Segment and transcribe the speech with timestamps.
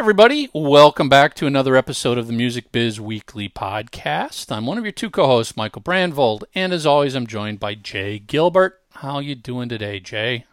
[0.00, 0.48] everybody.
[0.54, 4.50] Welcome back to another episode of the Music Biz Weekly podcast.
[4.50, 8.18] I'm one of your two co-hosts, Michael Brandvold, and as always, I'm joined by Jay
[8.18, 8.80] Gilbert.
[8.92, 10.46] How are you doing today, Jay?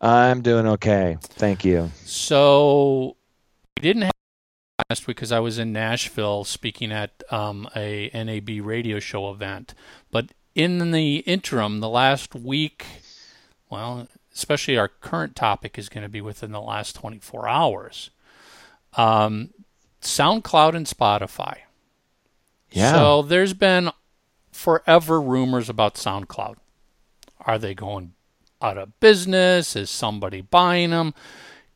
[0.00, 1.16] I'm doing okay.
[1.20, 1.92] Thank you.
[2.06, 3.14] So,
[3.76, 4.12] we didn't have
[4.90, 9.74] last week because I was in Nashville speaking at um, a NAB radio show event.
[10.10, 12.84] But in the interim, the last week,
[13.70, 18.10] well, especially our current topic is going to be within the last 24 hours.
[18.94, 19.50] Um,
[20.00, 21.58] SoundCloud and Spotify.
[22.70, 22.92] Yeah.
[22.92, 23.90] So there's been
[24.52, 26.56] forever rumors about SoundCloud.
[27.40, 28.12] Are they going
[28.60, 29.76] out of business?
[29.76, 31.14] Is somebody buying them?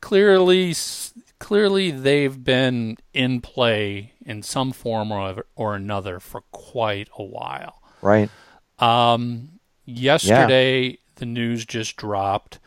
[0.01, 0.75] Clearly,
[1.39, 7.81] clearly they've been in play in some form or, or another for quite a while.
[8.01, 8.29] Right.
[8.79, 12.59] Um, yesterday, the news just dropped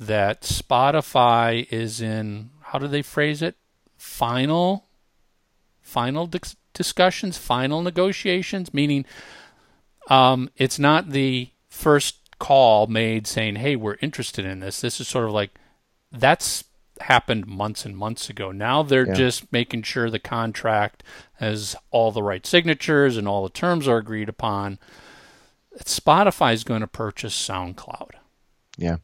[0.00, 3.56] that Spotify is in, how do they phrase it?
[3.98, 4.86] Final,
[5.82, 9.04] final dis- discussions, final negotiations, meaning
[10.08, 14.80] um, it's not the first call made saying, hey, we're interested in this.
[14.80, 15.50] This is sort of like,
[16.10, 16.64] that's
[17.00, 18.50] happened months and months ago.
[18.52, 19.14] Now they're Yeah.
[19.14, 21.02] just making sure the contract
[21.34, 24.78] has all the right signatures and all the terms are agreed upon.
[25.84, 28.10] Spotify is going to purchase SoundCloud.
[28.76, 28.96] Yeah.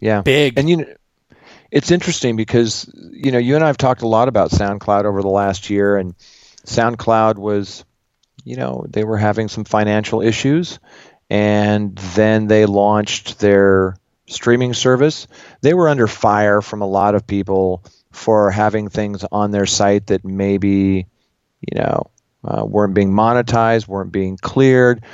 [0.00, 0.20] Yeah.
[0.22, 0.58] Big.
[0.58, 0.94] And you know,
[1.76, 5.20] it's interesting because you know you and I have talked a lot about SoundCloud over
[5.20, 6.14] the last year, and
[6.64, 7.84] SoundCloud was,
[8.44, 10.78] you know, they were having some financial issues,
[11.28, 15.26] and then they launched their streaming service.
[15.60, 20.06] They were under fire from a lot of people for having things on their site
[20.06, 21.06] that maybe,
[21.60, 22.10] you know,
[22.42, 25.04] uh, weren't being monetized, weren't being cleared.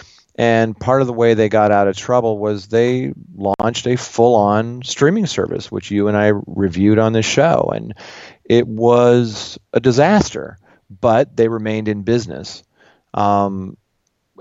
[0.42, 4.34] And part of the way they got out of trouble was they launched a full
[4.34, 7.70] on streaming service, which you and I reviewed on this show.
[7.72, 7.94] And
[8.44, 10.58] it was a disaster,
[10.90, 12.64] but they remained in business.
[13.14, 13.76] Um,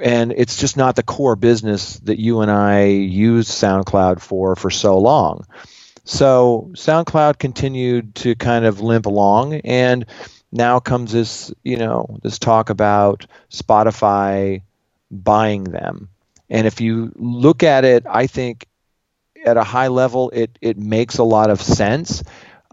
[0.02, 4.72] and it's just not the core business that you and I used SoundCloud for for
[4.72, 5.46] so long.
[6.04, 10.08] So SoundCloud continued to kind of limp along, and
[10.52, 14.64] now comes this, you know, this talk about Spotify
[15.12, 16.10] buying them.
[16.50, 18.68] And if you look at it, I think
[19.46, 22.24] at a high level, it it makes a lot of sense.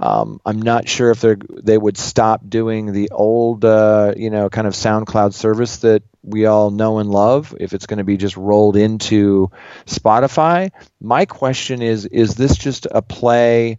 [0.00, 4.48] Um, I'm not sure if they they would stop doing the old, uh, you know,
[4.48, 7.54] kind of SoundCloud service that we all know and love.
[7.58, 9.50] If it's going to be just rolled into
[9.86, 13.78] Spotify, my question is: Is this just a play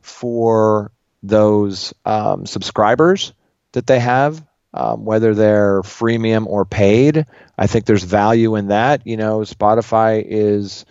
[0.00, 0.90] for
[1.22, 3.32] those um, subscribers
[3.72, 7.26] that they have, um, whether they're freemium or paid?
[7.58, 9.06] I think there's value in that.
[9.06, 10.84] You know, Spotify is,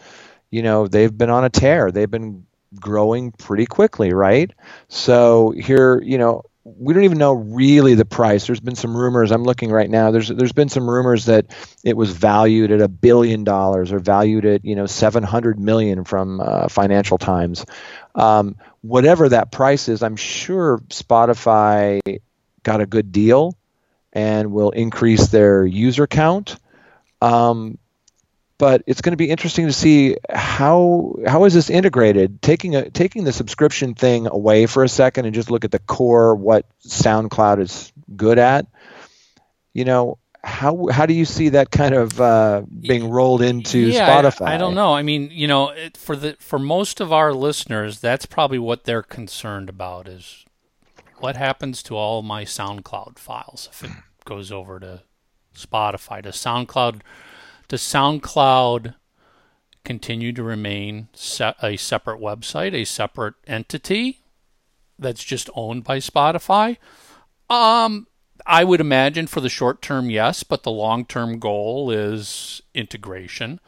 [0.51, 1.91] you know, they've been on a tear.
[1.91, 2.45] They've been
[2.75, 4.51] growing pretty quickly, right?
[4.87, 8.45] So here, you know, we don't even know really the price.
[8.45, 9.31] There's been some rumors.
[9.31, 10.11] I'm looking right now.
[10.11, 11.47] There's there's been some rumors that
[11.83, 16.41] it was valued at a billion dollars or valued at you know 700 million from
[16.41, 17.65] uh, Financial Times.
[18.13, 22.19] Um, whatever that price is, I'm sure Spotify
[22.63, 23.55] got a good deal
[24.13, 26.57] and will increase their user count.
[27.21, 27.77] Um,
[28.57, 32.89] but it's going to be interesting to see how how is this integrated taking a
[32.89, 36.65] taking the subscription thing away for a second and just look at the core what
[36.85, 38.67] SoundCloud is good at
[39.73, 44.09] you know how how do you see that kind of uh, being rolled into yeah,
[44.09, 44.93] Spotify I, I don't know.
[44.93, 48.85] I mean, you know, it, for the for most of our listeners, that's probably what
[48.85, 50.45] they're concerned about is
[51.19, 53.91] what happens to all my SoundCloud files if it
[54.25, 55.03] goes over to
[55.55, 56.21] Spotify.
[56.21, 57.01] Does SoundCloud
[57.67, 58.95] does SoundCloud
[59.83, 64.19] continue to remain se- a separate website, a separate entity
[64.97, 66.77] that's just owned by Spotify?
[67.49, 68.07] Um,
[68.45, 73.59] I would imagine for the short term, yes, but the long term goal is integration.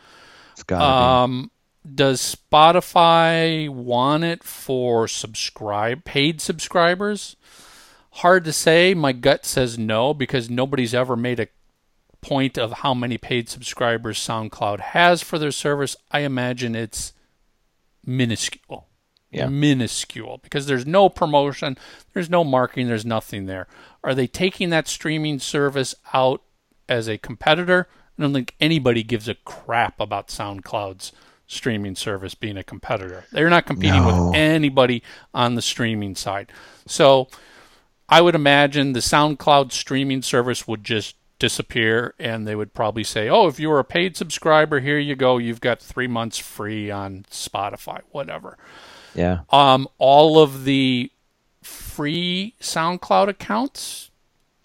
[0.54, 1.52] it's gotta Um,
[1.84, 7.36] does Spotify want it for subscribe paid subscribers?
[8.16, 8.94] Hard to say.
[8.94, 11.48] My gut says no because nobody's ever made a
[12.22, 15.96] point of how many paid subscribers SoundCloud has for their service.
[16.12, 17.14] I imagine it's
[18.06, 18.88] minuscule.
[19.32, 19.48] Yeah.
[19.48, 21.78] Minuscule because there's no promotion,
[22.14, 23.66] there's no marketing, there's nothing there.
[24.04, 26.42] Are they taking that streaming service out
[26.90, 27.88] as a competitor?
[28.18, 31.14] I don't think anybody gives a crap about SoundCloud's
[31.52, 33.26] streaming service being a competitor.
[33.32, 34.28] They're not competing No.
[34.28, 35.04] with anybody
[35.34, 36.52] on the streaming side.
[36.88, 37.28] So
[38.08, 43.28] I would imagine the SoundCloud streaming service would just disappear and they would probably say,
[43.28, 45.38] "Oh, if you're a paid subscriber, here you go.
[45.40, 48.58] You've got 3 months free on Spotify, whatever."
[49.14, 51.12] yeah Um all of the
[51.62, 54.11] free SoundCloud accounts?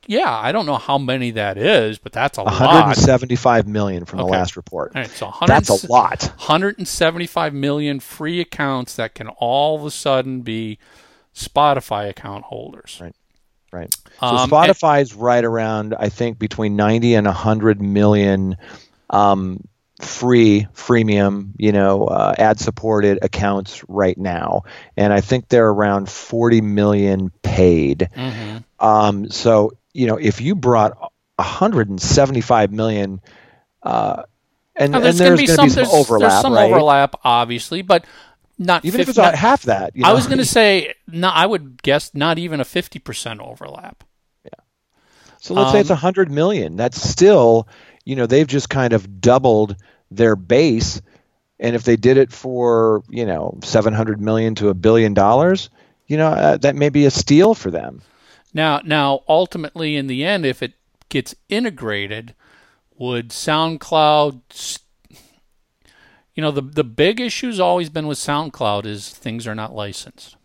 [0.06, 2.60] Yeah, I don't know how many that is, but that's a lot.
[2.60, 4.92] 175 million from the last report.
[4.94, 6.22] Right, so That's a lot.
[6.36, 10.78] 175 million free accounts that can all of a sudden be
[11.34, 12.98] Spotify account holders.
[13.00, 13.14] Right.
[13.72, 13.94] Right.
[14.20, 18.56] So Um, Spotify's right around, I think, between 90 and 100 million
[19.10, 19.60] um,
[20.00, 24.62] free, freemium, you know, uh, ad-supported accounts right now,
[24.96, 28.08] and I think they're around 40 million paid.
[28.16, 28.64] Mhm.
[28.78, 30.96] Um, so, you know, if you brought
[31.36, 33.20] 175 million,
[33.82, 34.24] uh,
[34.74, 36.70] and, Now, there's there's going to be some, there's, overlap, there's some right?
[36.70, 38.04] overlap, obviously, but
[38.58, 41.46] not Even if it's not half that, you I was going to say, no, I
[41.46, 44.04] would guess not even a 50% overlap.
[44.44, 44.50] Yeah.
[45.40, 46.76] So let's say it's Um, 100 million.
[46.76, 47.68] That's still,
[48.04, 49.76] you know, they've just kind of doubled
[50.10, 51.00] their base.
[51.58, 55.70] And if they did it for, you know, 700 million to a billion dollars,
[56.06, 58.02] you know, uh, that may be a steal for them.
[58.56, 60.72] Now, now, ultimately, in the end, if it
[61.10, 62.34] gets integrated,
[62.96, 64.78] would SoundCloud?
[66.34, 70.38] You know, the the big issue's always been with SoundCloud is things are not licensed.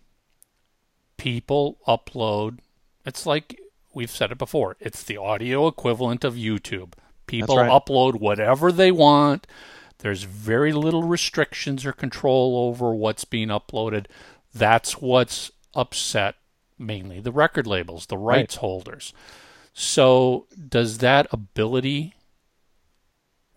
[1.15, 2.59] People upload.
[3.05, 3.57] It's like
[3.93, 4.75] we've said it before.
[4.81, 6.95] It's the audio equivalent of YouTube.
[7.27, 7.71] People right.
[7.71, 9.47] upload whatever they want.
[9.99, 14.07] There's very little restrictions or control over what's being uploaded.
[14.53, 16.35] That's what's upset
[16.81, 19.13] mainly the record labels, the rights holders.
[19.73, 22.15] So, does that ability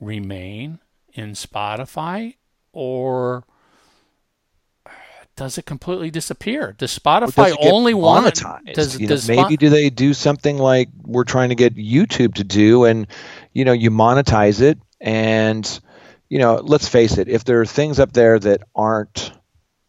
[0.00, 0.78] remain
[1.12, 2.34] in Spotify
[2.72, 3.44] or
[5.36, 6.74] does it completely disappear?
[6.78, 8.26] Does Spotify does only want
[8.74, 12.34] does, You know, does maybe do they do something like we're trying to get YouTube
[12.34, 13.06] to do, and
[13.52, 15.80] you know, you monetize it, and
[16.28, 19.32] you know, let's face it, if there are things up there that aren't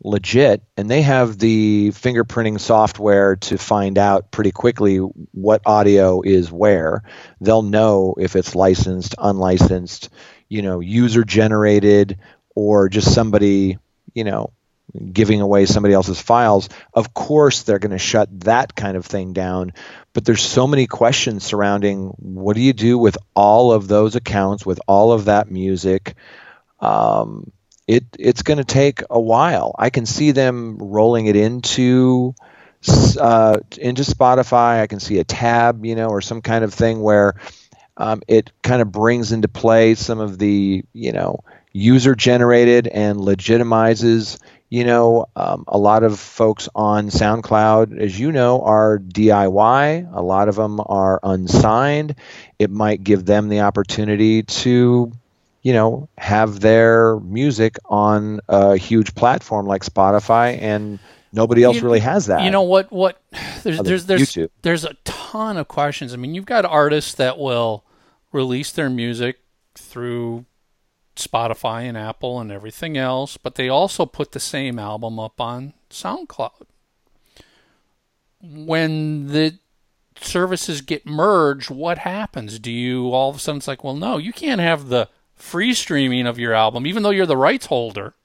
[0.03, 6.51] legit, and they have the fingerprinting software to find out pretty quickly what audio is
[6.51, 7.03] where,
[7.41, 10.09] they'll know if it's licensed, unlicensed,
[10.49, 12.19] you know, user generated,
[12.55, 13.77] or just somebody,
[14.13, 14.51] you know,
[15.11, 19.33] giving away somebody else's files, of course they're going to shut that kind of thing
[19.33, 19.73] down.
[20.13, 24.65] But there's so many questions surrounding what do you do with all of those accounts,
[24.65, 26.15] with all of that music.
[26.79, 27.51] Um,
[27.87, 29.75] it it's going to take a while.
[29.77, 32.33] I can see them rolling it into
[33.19, 34.81] uh, into Spotify.
[34.81, 37.35] I can see a tab, you know, or some kind of thing where
[37.97, 43.19] um, it kind of brings into play some of the you know user generated and
[43.19, 44.39] legitimizes
[44.69, 50.21] you know um, a lot of folks on soundcloud as you know are diy a
[50.21, 52.15] lot of them are unsigned
[52.59, 55.11] it might give them the opportunity to
[55.65, 60.99] you know have their music on a huge platform like spotify and
[61.33, 62.91] nobody else You- really has that You know what?
[62.91, 63.19] What
[63.63, 64.51] there's there's there's YouTube.
[64.61, 66.13] there's a ton of questions.
[66.13, 67.83] I mean, you've got artists that will
[68.31, 69.37] release their music
[69.73, 70.45] through
[71.15, 75.73] Spotify and Apple and everything else, but they also put the same album up on
[75.89, 76.67] SoundCloud.
[78.41, 79.57] When the
[80.21, 82.59] services get merged, what happens?
[82.59, 85.73] Do you all of a sudden it's like, well, no, you can't have the free
[85.73, 88.15] streaming of your album, even though you're the rights holder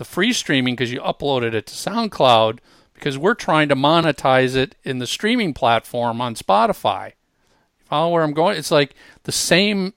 [0.00, 2.60] the free streaming because you uploaded it to SoundCloud
[2.94, 7.08] because we're trying to monetize it in the streaming platform on Spotify.
[7.08, 8.56] You follow where I'm going?
[8.56, 9.92] It's like the same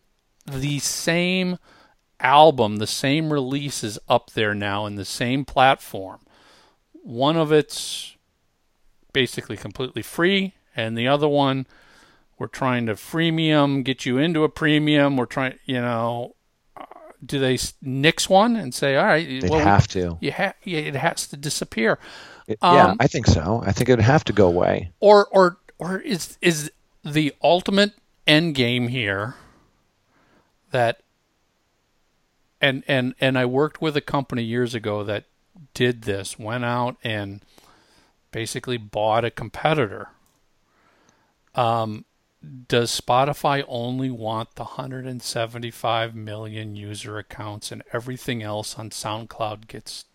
[0.45, 1.57] the same
[2.19, 6.19] album, the same release is up there now in the same platform.
[6.91, 8.17] One of it's
[9.13, 11.65] basically completely free and the other one
[12.43, 15.15] we're trying to freemium get you into a premium.
[15.15, 16.35] We're trying, you know,
[17.25, 20.55] do they nix one and say, all right, they'd well, we- have to you ha-
[20.65, 21.97] yeah, it has to disappear.
[22.47, 25.27] It- yeah Um, i think so i think it would have to go away Or
[25.31, 26.69] or or is is
[27.05, 27.93] the ultimate
[28.27, 29.35] end game here
[30.71, 30.99] that
[32.59, 35.23] and and and I worked with a company years ago that
[35.73, 37.41] did this, went out and
[38.31, 40.09] basically bought a competitor.
[41.55, 42.03] Um
[42.67, 50.05] does Spotify only want the 175 million user accounts and everything else on SoundCloud gets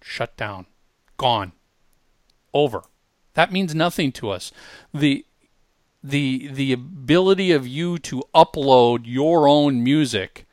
[0.00, 0.66] shut down,
[1.16, 1.52] gone,
[2.54, 2.82] over?
[3.34, 4.52] That means nothing to us.
[4.94, 5.26] The
[6.02, 10.46] the the ability of you to upload your own music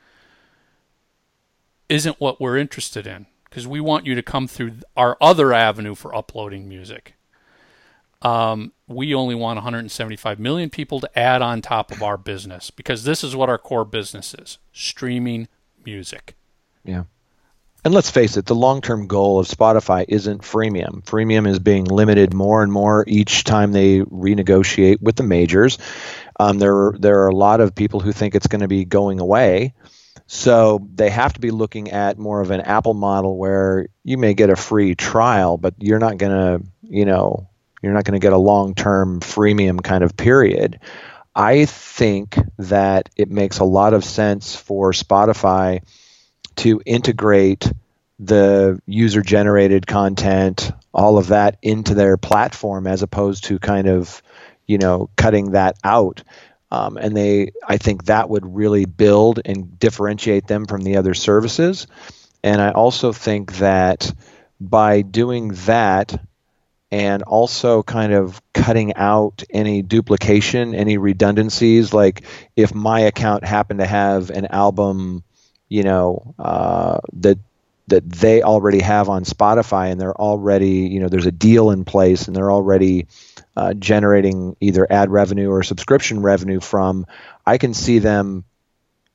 [1.88, 5.94] isn't what we're interested in because we want you to come through our other avenue
[5.94, 7.14] for uploading music.
[8.24, 13.04] Um, we only want 175 million people to add on top of our business because
[13.04, 15.46] this is what our core business is streaming
[15.84, 16.34] music.
[16.84, 17.04] yeah
[17.84, 21.04] and let's face it, the long term goal of Spotify isn't freemium.
[21.04, 25.76] Freemium is being limited more and more each time they renegotiate with the majors.
[26.40, 29.20] Um, there, there are a lot of people who think it's going to be going
[29.20, 29.74] away.
[30.26, 34.32] So they have to be looking at more of an Apple model where you may
[34.32, 37.50] get a free trial, but you're not going to, you know,
[37.84, 40.80] you're not going to get a long term freemium kind of period.
[41.34, 45.82] I think that it makes a lot of sense for Spotify
[46.56, 47.70] to integrate
[48.20, 54.22] the user generated content, all of that into their platform as opposed to kind of,
[54.66, 56.22] you know, cutting that out.
[56.70, 61.14] Um, and they, I think that would really build and differentiate them from the other
[61.14, 61.86] services.
[62.42, 64.12] And I also think that
[64.60, 66.20] by doing that,
[66.90, 71.92] and also kind of cutting out any duplication, any redundancies.
[71.92, 72.24] Like
[72.56, 75.24] if my account happened to have an album
[75.68, 77.38] you know uh, that
[77.88, 81.84] that they already have on Spotify and they're already you know there's a deal in
[81.84, 83.06] place and they're already
[83.56, 87.06] uh, generating either ad revenue or subscription revenue from
[87.44, 88.44] I can see them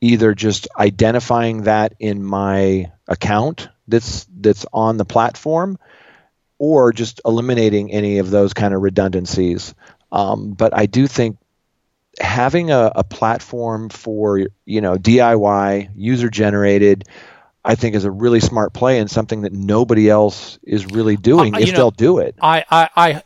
[0.02, 5.80] either just identifying that in my account that's that's on the platform
[6.60, 9.74] or just eliminating any of those kind of redundancies
[10.12, 11.38] um, but I do think
[12.20, 17.06] having a, a platform for you know DIY user generated
[17.64, 21.54] I think is a really smart play and something that nobody else is really doing
[21.54, 22.36] uh, if know, they'll do it.
[22.42, 23.24] I, I, I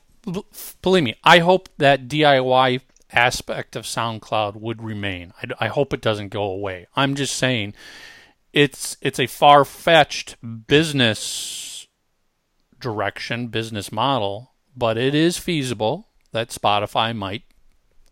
[0.81, 5.33] believe me, I hope that DIY aspect of SoundCloud would remain.
[5.41, 6.87] I, I hope it doesn't go away.
[6.95, 7.73] I'm just saying
[8.51, 10.35] it's it's a far fetched
[10.67, 11.72] business
[12.83, 17.43] direction, business model, but it is feasible that Spotify might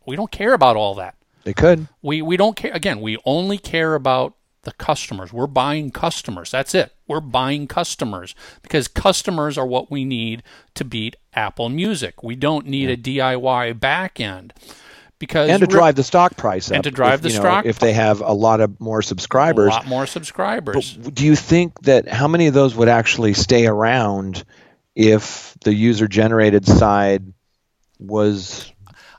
[0.05, 1.15] we don't care about all that.
[1.43, 1.87] They could.
[2.01, 2.71] We we don't care.
[2.73, 5.33] Again, we only care about the customers.
[5.33, 6.51] We're buying customers.
[6.51, 6.93] That's it.
[7.07, 10.43] We're buying customers because customers are what we need
[10.75, 12.21] to beat Apple Music.
[12.23, 13.29] We don't need yeah.
[13.33, 14.53] a DIY back end.
[15.17, 16.75] Because and to drive the stock price up.
[16.75, 17.65] And to drive if, the stock.
[17.65, 19.67] Know, if they have a lot of more subscribers.
[19.67, 20.93] A lot more subscribers.
[20.93, 24.43] But do you think that how many of those would actually stay around
[24.95, 27.33] if the user generated side
[27.99, 28.71] was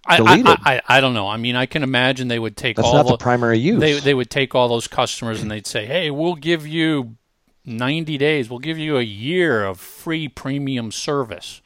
[0.05, 1.29] I, I, I, I, don't know.
[1.29, 3.81] I mean, I can imagine they would take That's all not the, the primary use.
[3.81, 7.17] They they would take all those customers and they'd say, "Hey, we'll give you
[7.65, 8.51] 90 days.
[8.51, 11.63] We'll give you a year of free premium service."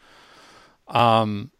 [0.86, 1.50] Um,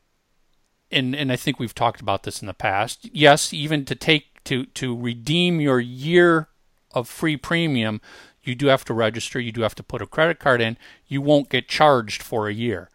[0.91, 3.09] and and I think we've talked about this in the past.
[3.11, 6.49] Yes, even to take to to redeem your year
[6.93, 8.01] of free premium,
[8.47, 9.41] you do have to register.
[9.41, 10.77] You do have to put a credit card in.
[11.07, 12.89] You won't get charged for a year.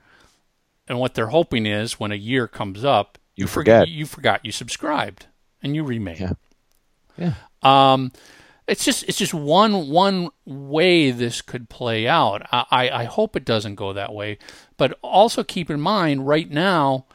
[0.88, 3.88] And what they're hoping is when a year comes up, you, forget.
[3.88, 5.28] You, you, forgot you subscribed
[5.64, 6.18] and you remain.
[7.18, 7.34] Yeah.
[7.64, 7.94] Yeah.
[7.94, 8.12] Um,
[8.68, 12.42] it's just it's just one one way this could play out.
[12.52, 14.38] I, I hope it doesn't go that way,
[14.78, 17.06] but also keep in mind right now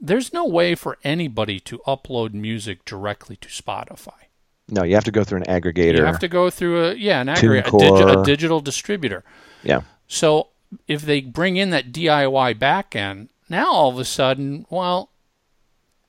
[0.00, 4.29] there's no way for anybody to upload music directly to Spotify.
[4.70, 5.98] No, you have to go through an aggregator.
[5.98, 9.24] You have to go through a yeah an aggregator, a, digi- a digital distributor.
[9.62, 9.82] Yeah.
[10.06, 10.48] So
[10.86, 15.10] if they bring in that DIY backend, now all of a sudden, well,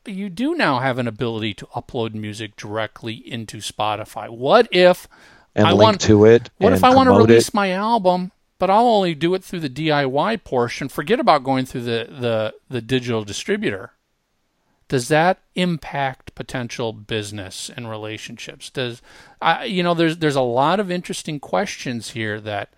[0.05, 4.29] you do now have an ability to upload music directly into Spotify.
[4.29, 5.07] What if
[5.55, 6.49] and I want to it?
[6.57, 7.53] What if I want to release it?
[7.53, 10.87] my album, but I'll only do it through the DIY portion?
[10.89, 13.91] Forget about going through the the, the digital distributor.
[14.91, 18.69] Does that impact potential business and relationships?
[18.69, 19.01] Does
[19.41, 22.73] I you know there's there's a lot of interesting questions here that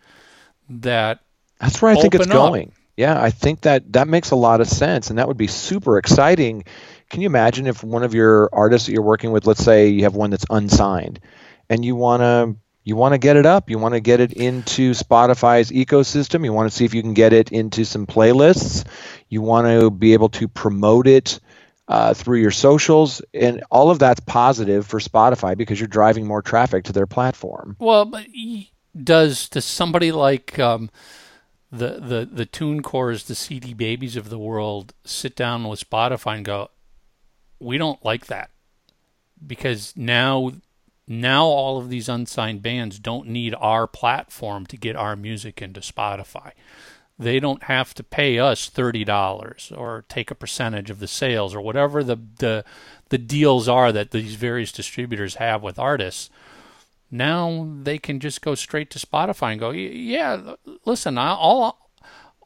[0.70, 1.22] that
[1.60, 2.32] that's where I think it's up.
[2.32, 2.72] going.
[2.96, 5.98] Yeah, I think that that makes a lot of sense, and that would be super
[5.98, 6.64] exciting
[7.14, 10.02] can you imagine if one of your artists that you're working with, let's say you
[10.02, 11.20] have one that's unsigned,
[11.70, 14.34] and you want to you want to get it up, you want to get it
[14.34, 18.84] into Spotify's ecosystem, you want to see if you can get it into some playlists,
[19.30, 21.40] you want to be able to promote it
[21.88, 26.42] uh, through your socials, and all of that's positive for Spotify because you're driving more
[26.42, 27.76] traffic to their platform.
[27.80, 28.26] Well, but
[29.02, 30.90] does does somebody like um,
[31.72, 36.46] the the the TuneCores, the CD Babies of the world, sit down with Spotify and
[36.46, 36.70] go,
[37.60, 38.52] we don't like that
[39.46, 40.54] because now
[41.08, 45.82] now all of these unsigned bands don't need our platform to get our music into
[45.82, 46.52] Spotify.
[47.20, 51.54] They don't have to pay us thirty dollars or take a percentage of the sales
[51.54, 52.66] or whatever the, the
[53.10, 56.30] the deals are that these various distributors have with artists.
[57.12, 60.56] Now they can just go straight to Spotify and go, yeah,
[60.86, 61.92] listen, all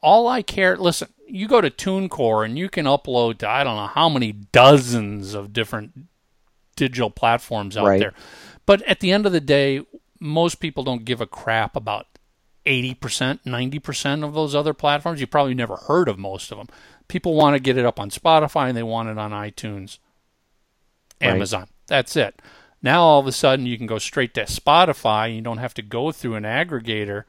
[0.02, 0.76] all I care.
[0.76, 4.32] Listen, you go to TuneCore and you can upload to I don't know how many
[4.32, 5.92] dozens of different
[6.76, 7.98] digital platforms out right.
[7.98, 8.12] there.
[8.66, 9.86] But at the end of the day,
[10.20, 12.06] most people don't give a crap about
[12.68, 15.20] 80%, 90% of those other platforms.
[15.20, 16.68] You probably never heard of most of them.
[17.08, 19.98] People want to get it up on Spotify and they want it on iTunes,
[21.20, 21.62] Amazon.
[21.62, 21.68] Right.
[21.86, 22.42] That's it.
[22.82, 25.34] Now all of a sudden you can go straight to Spotify.
[25.34, 27.24] You don't have to go through an aggregator.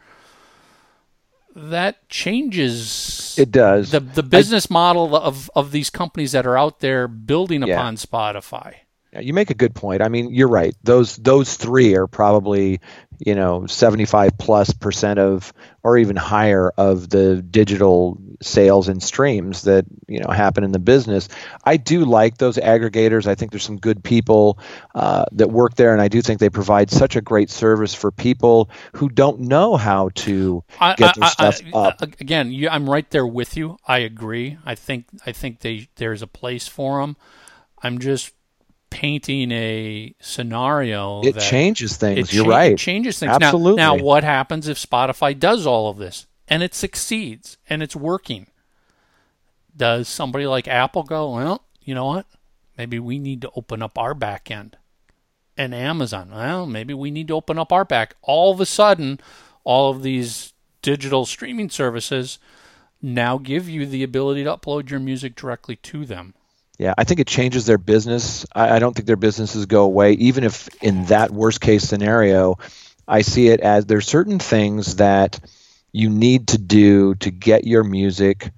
[1.56, 3.36] That changes.
[3.38, 7.08] It does the the business I, model of of these companies that are out there
[7.08, 7.74] building yeah.
[7.74, 8.76] upon Spotify.
[9.14, 10.02] Yeah, you make a good point.
[10.02, 10.76] I mean, you're right.
[10.84, 12.80] Those those three are probably
[13.18, 15.52] you know 75 plus percent of
[15.84, 20.80] or even higher of the digital sales and streams that you know happen in the
[20.80, 21.28] business.
[21.64, 23.26] I do like those aggregators.
[23.26, 24.60] I think there's some good people
[24.94, 28.12] uh, that work there, and I do think they provide such a great service for
[28.12, 30.64] people who don't know how to
[30.98, 32.02] get their I, stuff I, up.
[32.02, 33.78] Again, you, I'm right there with you.
[33.88, 34.60] I agree.
[34.66, 37.18] I think I think they there's a place for them.
[37.82, 38.34] I'm just
[38.90, 42.34] painting a scenario it changes things.
[42.34, 42.74] You're right.
[42.74, 43.32] It changes things.
[43.32, 43.78] Absolutely.
[43.78, 47.96] Now, now, what happens if Spotify does all of this and it succeeds and it's
[47.96, 48.48] working?
[49.76, 52.26] Does somebody like Apple go, well, you know what?
[52.78, 54.78] Maybe we need to open up our back end.
[55.58, 58.16] And Amazon, well, maybe we need to open up our back.
[58.22, 59.20] All of a sudden,
[59.64, 62.40] all of these digital streaming services
[63.02, 66.34] now give you the ability to upload your music directly to them.
[66.80, 68.46] Yeah, I think it changes their business.
[68.56, 72.58] I, I don't think their businesses go away, even if in that worst case scenario,
[73.06, 75.42] I see it as there's certain things that
[75.92, 78.52] you need to do to get your music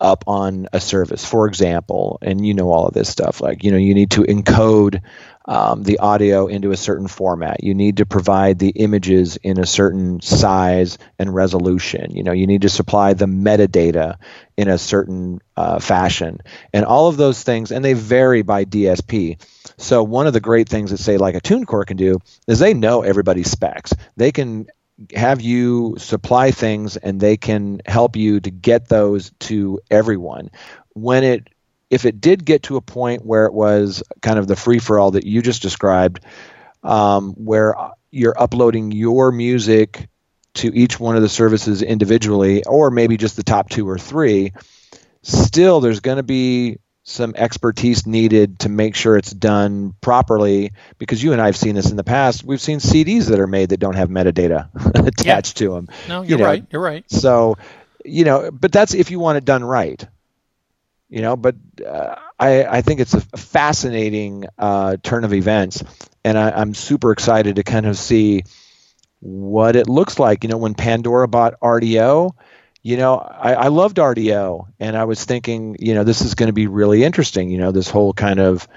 [0.00, 1.24] up on a service.
[1.24, 4.22] For example, and you know all of this stuff, like you know you need to
[4.22, 5.02] encode
[5.48, 7.64] um, the audio into a certain format.
[7.64, 12.14] You need to provide the images in a certain size and resolution.
[12.14, 14.18] You know, you need to supply the metadata
[14.58, 16.40] in a certain uh, fashion,
[16.74, 19.40] and all of those things, and they vary by DSP.
[19.78, 22.74] So one of the great things that say like a TuneCore can do is they
[22.74, 23.94] know everybody's specs.
[24.16, 24.66] They can
[25.14, 30.50] have you supply things and they can help you to get those to everyone
[30.94, 31.48] when it
[31.90, 34.98] if it did get to a point where it was kind of the free for
[34.98, 36.20] all that you just described,
[36.82, 37.74] um, where
[38.10, 40.08] you're uploading your music
[40.54, 44.52] to each one of the services individually, or maybe just the top two or three,
[45.22, 51.22] still there's going to be some expertise needed to make sure it's done properly because
[51.22, 52.44] you and I have seen this in the past.
[52.44, 54.68] We've seen CDs that are made that don't have metadata
[55.06, 55.66] attached yeah.
[55.66, 55.88] to them.
[56.06, 56.44] No, you're you know?
[56.44, 56.66] right.
[56.70, 57.10] You're right.
[57.10, 57.56] So,
[58.04, 60.06] you know, but that's if you want it done right
[61.08, 65.82] you know but uh, I, I think it's a fascinating uh, turn of events.
[66.24, 68.44] And I, i'm super excited to kind of see
[69.20, 70.44] what it looks like.
[70.44, 72.32] You know when pandora bought Rdio
[72.82, 76.48] you know I, I loved Rdio and i was thinking you know this is going
[76.48, 77.50] to be really interesting.
[77.50, 78.68] You know this whole kind of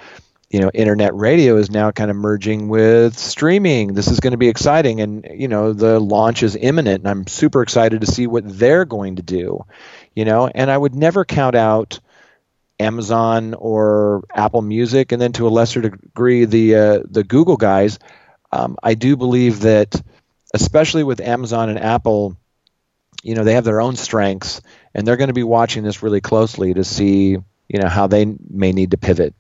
[0.50, 3.94] you know internet radio is now kind of merging with streaming.
[3.94, 5.02] This is going to be exciting.
[5.02, 7.00] And you know the launch is imminent.
[7.00, 9.65] And i'm super excited to see what they're going to do
[10.15, 10.48] you know.
[10.48, 12.00] And i would never count out
[12.82, 18.00] Amazon or Apple Music, and then to a lesser degree the uh, the Google guys.
[18.52, 20.02] Um, I do believe that,
[20.54, 22.36] especially with Amazon and Apple,
[23.24, 24.62] you know they have their own strengths,
[24.94, 27.38] and they're going to be watching this really closely to see
[27.70, 29.34] you know how they may need to pivot.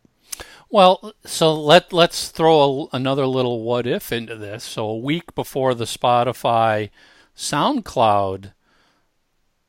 [0.69, 4.63] Well, so let let's throw a, another little what if into this.
[4.63, 6.89] So a week before the Spotify
[7.35, 8.53] SoundCloud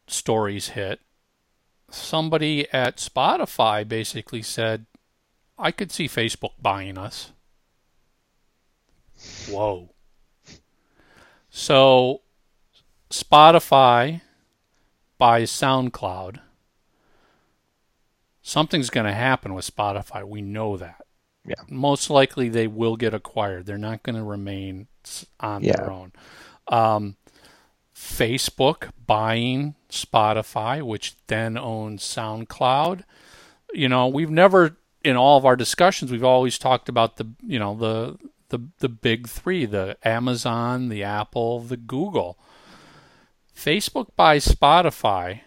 [0.07, 1.01] stories hit,
[1.95, 4.87] somebody at Spotify basically said,
[5.59, 7.33] I could see Facebook buying us.
[9.49, 9.91] Whoa.
[11.51, 12.23] So
[13.11, 14.23] Spotify
[15.19, 16.41] buys SoundCloud.
[18.43, 20.27] Something's going to happen with Spotify.
[20.27, 21.05] We know that.
[21.47, 21.55] Yeah.
[21.69, 23.67] Most likely they will get acquired.
[23.67, 24.89] They're not going to remain
[25.39, 25.77] on yeah.
[25.77, 26.13] their own.
[26.69, 27.17] Um,
[27.95, 33.05] Facebook buying Spotify, which then owns SoundCloud.
[33.73, 37.59] You know, we've never in all of our discussions we've always talked about the you
[37.59, 42.39] know the the the big 3, the Amazon, the Apple, the Google.
[43.57, 45.41] Facebook buys Spotify.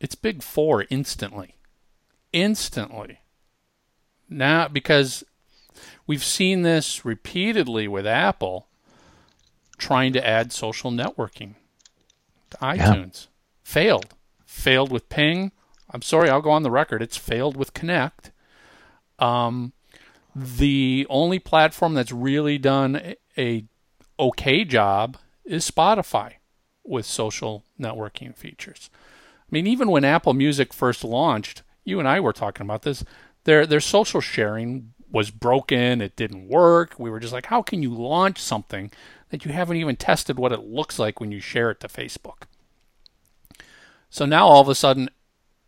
[0.00, 1.56] It's big 4 instantly.
[2.32, 3.20] Instantly.
[4.28, 5.24] Now because
[6.06, 8.66] we've seen this repeatedly with Apple
[9.78, 11.54] trying to add social networking
[12.50, 13.26] to iTunes.
[13.26, 13.30] Yeah.
[13.62, 14.14] Failed.
[14.46, 15.52] Failed with Ping.
[15.90, 17.02] I'm sorry, I'll go on the record.
[17.02, 18.30] It's failed with Connect.
[19.18, 19.72] Um,
[20.34, 23.64] the only platform that's really done a, a
[24.18, 26.34] okay job is Spotify
[26.84, 28.90] with social networking features.
[28.94, 33.04] I mean, even when Apple Music first launched, you and I were talking about this.
[33.44, 36.02] Their their social sharing was broken.
[36.02, 36.94] It didn't work.
[36.98, 38.90] We were just like, how can you launch something
[39.30, 42.44] that you haven't even tested what it looks like when you share it to Facebook.
[44.10, 45.10] So now all of a sudden,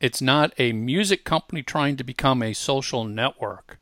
[0.01, 3.79] it's not a music company trying to become a social network.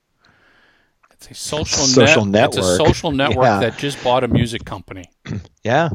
[1.12, 2.58] It's a social, social net, network.
[2.58, 3.60] It's a social network Yeah.
[3.60, 5.10] that just bought a music company.
[5.64, 5.90] Yeah.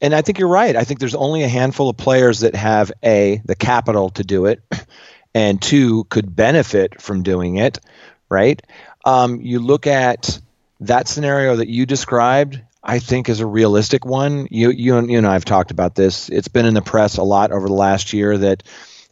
[0.00, 0.76] And I think you're right.
[0.76, 4.46] I think there's only a handful of players that have A, the capital to do
[4.46, 4.62] it,
[5.34, 7.80] and two, could benefit from doing it,
[8.28, 8.62] right?
[9.04, 10.38] Um, you look at
[10.80, 14.48] that scenario that you described, I think is a realistic one.
[14.50, 16.28] You, you, and, you and I have talked about this.
[16.28, 18.62] It's been in the press a lot over the last year that,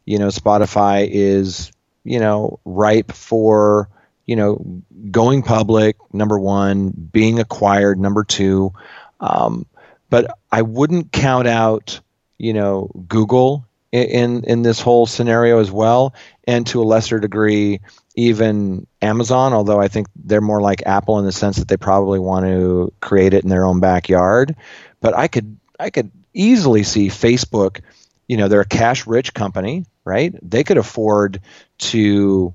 [0.04, 1.72] you know, Spotify is,
[2.04, 3.88] you know, ripe for,
[4.24, 8.72] you know, going public, number one, being acquired, number two.
[9.20, 9.66] Um,
[10.10, 12.00] but I wouldn't count out,
[12.38, 17.80] you know, Google in in this whole scenario as well, and to a lesser degree,
[18.16, 19.52] even Amazon.
[19.52, 22.92] Although I think they're more like Apple in the sense that they probably want to
[23.00, 24.56] create it in their own backyard.
[25.00, 27.80] But I could I could easily see Facebook.
[28.26, 30.34] You know, they're a cash rich company, right?
[30.42, 31.40] They could afford
[31.78, 32.54] to,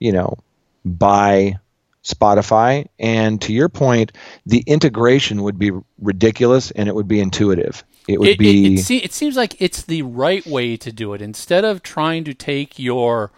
[0.00, 0.38] you know,
[0.84, 1.58] buy
[2.02, 2.88] Spotify.
[2.98, 4.12] And to your point,
[4.46, 5.70] the integration would be
[6.00, 7.84] ridiculous and it would be intuitive.
[8.08, 10.90] It would it, be It, it, se- it seems like it's the right way to
[10.90, 11.22] do it.
[11.22, 13.30] Instead of trying to take your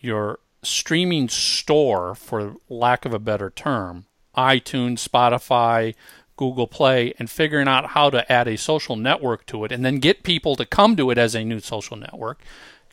[0.00, 5.94] your streaming store, for lack of a better term, iTunes, Spotify,
[6.36, 9.98] Google Play, and figuring out how to add a social network to it, and then
[9.98, 12.40] get people to come to it as a new social network.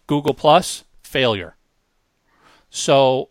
[0.07, 1.55] Google Plus failure.
[2.69, 3.29] So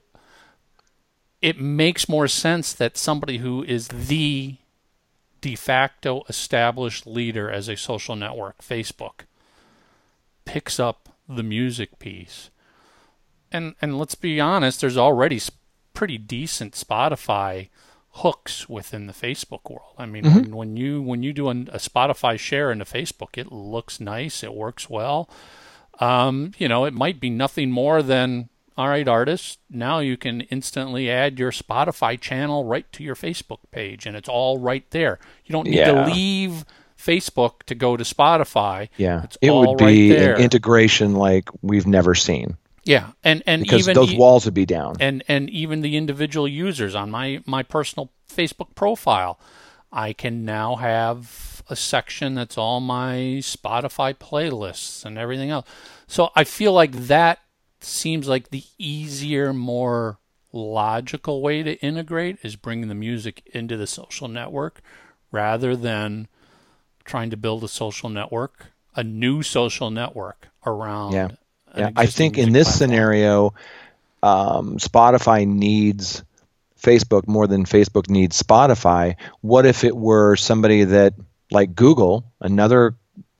[1.42, 4.57] it makes more sense that somebody who is the
[5.40, 9.27] de facto established leader as a social network, Facebook,
[10.47, 12.49] picks up the music piece.
[13.54, 15.40] And and let's be honest, there's already
[15.94, 17.68] pretty decent Spotify
[18.18, 19.94] hooks within the Facebook world.
[19.96, 23.50] I mean, when, when you when you do an, a Spotify share into Facebook, it
[23.52, 25.30] looks nice, it works well.
[26.00, 29.58] Um, you know, it might be nothing more than all right, artists.
[29.70, 34.28] Now you can instantly add your Spotify channel right to your Facebook page, and it's
[34.28, 35.20] all right there.
[35.44, 36.04] You don't need Yeah.
[36.04, 36.64] to leave
[36.98, 38.88] Facebook to go to Spotify.
[38.96, 39.22] yeah.
[39.24, 43.62] It's It all would be right an integration like we've never seen Yeah, and and
[43.62, 44.97] because even those e- walls would be down.
[45.01, 49.38] and and even the individual users on my my personal Facebook profile,
[49.92, 55.66] I can now have a section that's all my Spotify playlists and everything else.
[56.07, 57.38] So I feel like that
[57.81, 60.18] seems like the easier, more
[60.53, 64.81] logical way to integrate is bringing the music into the social network
[65.33, 66.29] rather than
[67.05, 71.12] trying to build a social network, a new social network around.
[71.12, 71.29] Yeah.
[71.76, 72.90] Yeah, I think in this platform.
[72.90, 73.54] scenario,
[74.22, 76.22] um, Spotify needs
[76.80, 79.16] Facebook more than Facebook needs Spotify.
[79.40, 81.14] What if it were somebody that,
[81.50, 82.94] like Google, another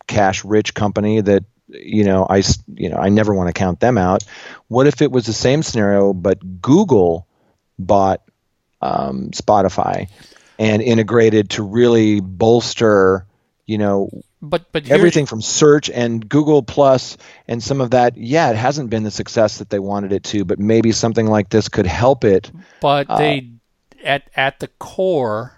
[0.07, 2.43] cash-rich company that you know I
[2.75, 4.25] you know I never want to count them out.
[4.69, 7.27] What if it was the same scenario, but Google
[7.79, 8.23] bought
[8.81, 10.09] um, Spotify
[10.59, 13.27] and integrated to really bolster,
[13.67, 14.11] you know,
[14.45, 17.17] but but everything from search and Google Plus
[17.49, 20.45] and some of that, yeah, it hasn't been the success that they wanted it to,
[20.45, 22.51] but maybe something like this could help it.
[22.81, 23.51] But Uh, they,
[24.03, 25.53] at at the core,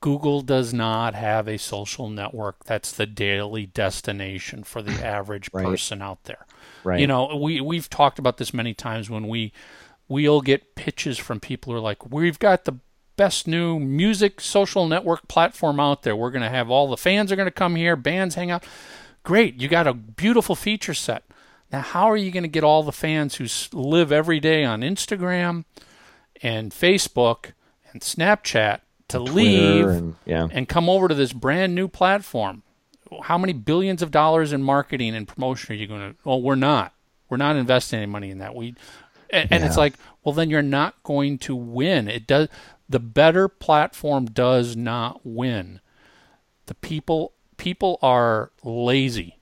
[0.00, 5.64] Google does not have a social network that's the daily destination for the average Right.
[5.64, 6.46] person out there.
[6.82, 7.00] Right.
[7.00, 9.52] You know, we we've talked about this many times when we
[10.08, 12.74] we'll get pitches from people who are like, "We've got the
[13.16, 16.16] best new music social network platform out there.
[16.16, 18.64] We're going to have all the fans are going to come here, bands hang out.
[19.22, 21.24] Great, you got a beautiful feature set.
[21.72, 23.46] Now, how are you going to get all the fans who
[23.76, 25.64] live every day on Instagram
[26.42, 27.52] and Facebook
[27.92, 30.48] and Snapchat to leave and yeah.
[30.50, 32.62] and come over to this brand new platform.
[33.22, 36.16] How many billions of dollars in marketing and promotion are you going to?
[36.24, 36.92] Well, we're not.
[37.28, 38.54] We're not investing any money in that.
[38.54, 38.74] We,
[39.30, 42.08] and, and it's like, well, then you're not going to win.
[42.08, 42.48] It does.
[42.88, 45.80] The better platform does not win.
[46.66, 49.38] The people people are lazy.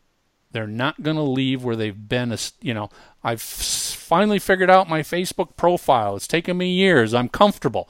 [0.52, 2.36] They're not going to leave where they've been.
[2.60, 2.90] You know,
[3.24, 6.14] I've finally figured out my Facebook profile.
[6.16, 7.14] It's taken me years.
[7.14, 7.88] I'm comfortable.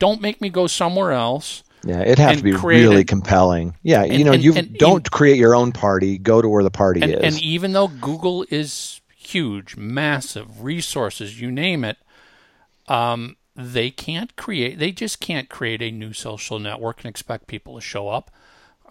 [0.00, 1.62] Don't make me go somewhere else.
[1.84, 3.08] Yeah, it'd have to be really it.
[3.08, 3.74] compelling.
[3.82, 6.62] Yeah, And- you know, and- you and don't create your own party, go to where
[6.64, 7.22] the party is.
[7.22, 11.96] and even though Google is huge, massive, resources, you name it,
[12.88, 14.78] um, they can't create.
[14.78, 18.30] They just can't create a new social network and expect people to show up.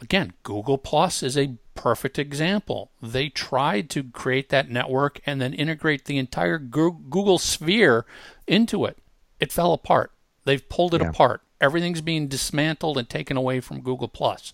[0.02, 2.92] Again, Google Plus is a perfect example.
[3.02, 8.06] They tried to create that network and then integrate the entire Google sphere
[8.48, 8.98] into it.
[9.40, 10.12] It fell apart.
[10.46, 11.10] They've pulled it Yeah.
[11.10, 11.42] apart.
[11.62, 14.54] Everything's being dismantled and taken away from Google Plus.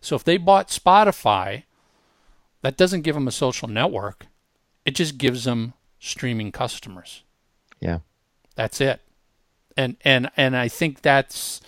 [0.00, 1.64] So if they bought Spotify,
[2.62, 4.26] that doesn't give them a social network.
[4.84, 7.22] It just gives them streaming customers.
[7.80, 8.00] Yeah.
[8.54, 9.00] That's it.
[9.76, 11.60] And and and I think that's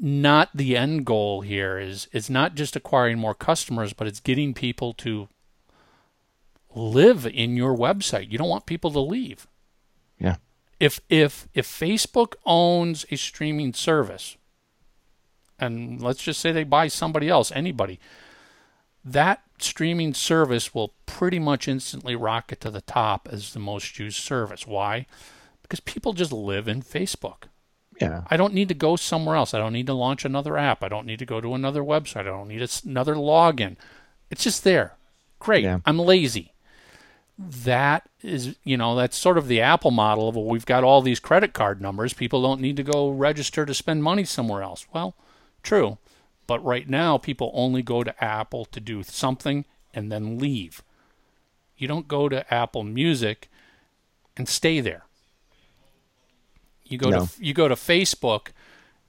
[0.00, 4.52] not the end goal here is it's not just acquiring more customers, but it's getting
[4.52, 5.28] people to
[6.74, 8.30] live in your website.
[8.30, 9.46] You don't want people to leave.
[10.18, 10.36] Yeah.
[10.80, 14.36] If if if Facebook owns a streaming service,
[15.58, 18.00] and let's just say they buy somebody else, anybody,
[19.04, 24.18] that streaming service will pretty much instantly rocket to the top as the most used
[24.18, 24.66] service.
[24.66, 25.06] Why?
[25.64, 27.44] Because people just live in Facebook.
[28.00, 28.24] Yeah.
[28.28, 29.54] I don't need to go somewhere else.
[29.54, 30.84] I don't need to launch another app.
[30.84, 32.20] I don't need to go to another website.
[32.20, 33.76] I don't need another login.
[34.30, 34.94] It's just there.
[35.38, 35.64] Great.
[35.64, 35.78] Yeah.
[35.86, 36.52] I'm lazy.
[37.38, 41.02] That is, you know, that's sort of the Apple model of well, we've got all
[41.02, 42.12] these credit card numbers.
[42.12, 44.86] People don't need to go register to spend money somewhere else.
[44.92, 45.16] Well,
[45.62, 45.98] true.
[46.46, 50.82] But right now, people only go to Apple to do something and then leave.
[51.76, 53.50] You don't go to Apple Music
[54.36, 55.04] and stay there.
[56.94, 57.26] You go No.
[57.26, 58.48] to you go to Facebook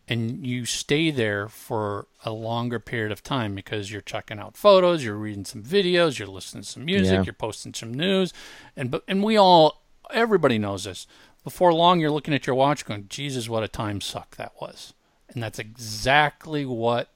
[0.07, 5.03] and you stay there for a longer period of time because you're checking out photos,
[5.03, 7.23] you're reading some videos, you're listening to some music, Yeah.
[7.25, 8.33] you're posting some news,
[8.75, 11.05] and but and we all everybody knows this.
[11.43, 14.93] Before long, you're looking at your watch, going, "Jesus, what a time suck that was,"
[15.29, 17.09] and that's exactly what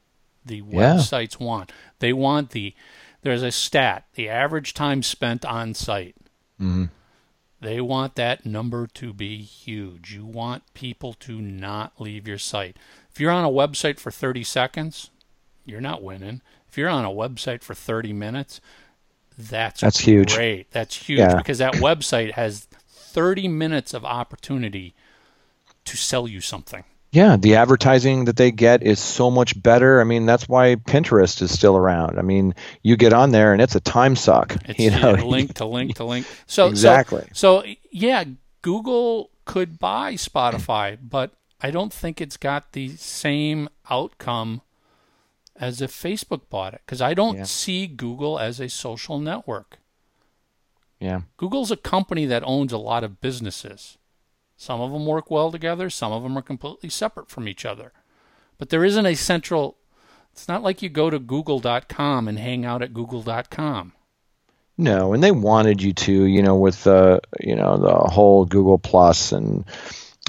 [0.45, 0.63] the Yeah.
[0.97, 1.71] websites want.
[1.97, 2.75] They want the
[3.23, 6.15] there's a stat, the average time spent on site.
[6.59, 6.85] hmm
[7.61, 10.13] They want that number to be huge.
[10.13, 12.77] You want people to not leave your site.
[13.11, 15.09] If you're on a website for 30 seconds,
[15.65, 16.41] you're not winning.
[16.69, 18.61] If you're on a website for 30 minutes,
[19.37, 20.33] that's That's huge.
[20.35, 20.71] Great.
[20.71, 21.35] That's huge Yeah.
[21.35, 24.93] because that website has 30 minutes of opportunity
[25.85, 26.83] to sell you something.
[27.11, 29.99] Yeah, the advertising that they get is so much better.
[29.99, 32.19] I mean, that's why Pinterest is still around.
[32.19, 34.55] I mean, you get on there and it's a time suck.
[34.65, 36.27] It's you know, link to link to link.
[36.45, 37.27] So so- Exactly.
[37.33, 38.25] So, yeah,
[38.61, 44.61] Google could buy Spotify, but I don't think it's got the same outcome
[45.55, 47.43] as if Facebook bought it because I don't Yeah.
[47.45, 49.79] see Google as a social network.
[50.99, 53.97] yeah, Google's a company that owns a lot of businesses.
[54.61, 57.93] Some of them work well together, some of them are completely separate from each other.
[58.57, 59.77] But there isn't a central
[60.33, 63.93] it's not like you go to google.com and hang out at google.com.
[64.77, 68.77] no, and they wanted you to, you know, with uh, you know the whole Google
[68.77, 69.63] Plus and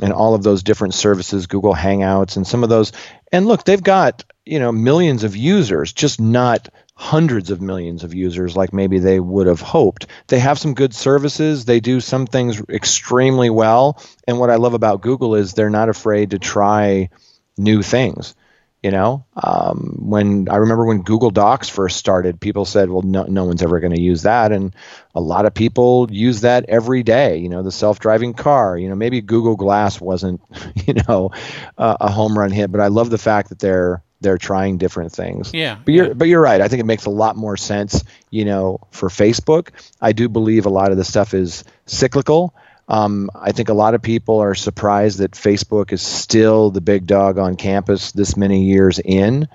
[0.01, 2.93] and all of those different services, Google Hangouts and some of those.
[3.33, 6.69] And look, they've got you know millions of users, just not
[7.01, 10.07] hundreds of millions of users like maybe they would have hoped.
[10.29, 11.65] They have some good services.
[11.65, 14.03] They do some things extremely well.
[14.29, 17.09] And what I love about Google is they're not afraid to try
[17.57, 18.35] new things.
[18.83, 23.25] You know, um, when I remember when Google Docs first started, people said, "Well, no,
[23.25, 24.75] no one's ever going to use that," and
[25.15, 27.37] a lot of people use that every day.
[27.39, 28.79] You know, the self-driving car.
[28.79, 30.41] You know, maybe Google Glass wasn't,
[30.87, 31.31] you know,
[31.77, 35.13] uh, a home run hit, but I love the fact that they're they're trying different
[35.13, 35.53] things.
[35.53, 35.79] Yeah.
[35.85, 36.13] But you're yeah.
[36.15, 36.61] but you're right.
[36.61, 39.71] I think it makes a lot more sense, you know, for Facebook.
[40.01, 42.55] I do believe a lot of the stuff is cyclical.
[42.89, 47.07] Um, I think a lot of people are surprised that Facebook is still the big
[47.07, 49.49] dog on campus this many years in.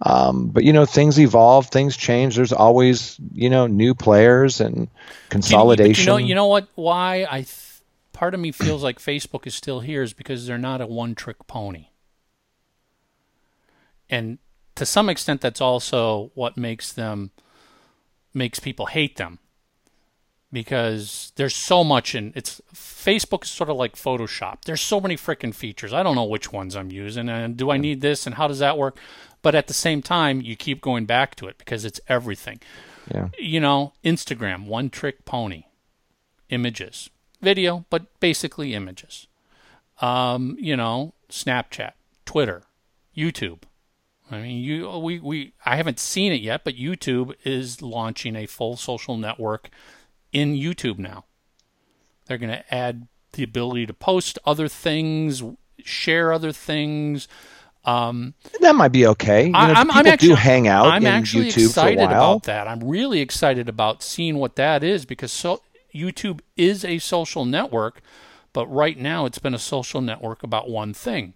[0.00, 2.36] Um, but you know, things evolve, things change.
[2.36, 4.88] There's always you know new players and
[5.28, 6.02] consolidation.
[6.02, 6.68] You, know, you know what?
[6.76, 10.56] Why I th- part of me feels like Facebook is still here is because they're
[10.56, 11.87] not a one-trick pony,
[14.10, 14.38] and
[14.74, 17.30] to some extent, that's also what makes them
[18.34, 19.38] makes people hate them
[20.52, 24.62] because there's so much in it's Facebook is sort of like Photoshop.
[24.64, 25.92] There's so many freaking features.
[25.92, 28.60] I don't know which ones I'm using and do I need this and how does
[28.60, 28.98] that work?
[29.42, 32.60] But at the same time, you keep going back to it because it's everything
[33.12, 35.64] yeah, you know, Instagram, one trick pony,
[36.50, 39.26] images, video, but basically images.
[40.00, 41.92] Um, you know, Snapchat,
[42.24, 42.62] Twitter,
[43.16, 43.62] YouTube.
[44.30, 48.46] I mean, you we, we I haven't seen it yet, but YouTube is launching a
[48.46, 49.70] full social network
[50.32, 51.24] in YouTube now.
[52.26, 55.42] They're going to add the ability to post other things,
[55.82, 57.26] share other things.
[57.84, 59.46] Um, that might be okay.
[59.46, 61.98] You know, I- I'm, people I'm actually, do hang out I'm in actually YouTube excited
[61.98, 62.32] for a while.
[62.32, 62.68] about that.
[62.68, 65.62] I'm really excited about seeing what that is because so
[65.94, 68.02] YouTube is a social network,
[68.52, 71.32] but right now it's been a social network about one thing: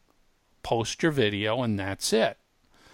[0.63, 2.37] post your video and that's it.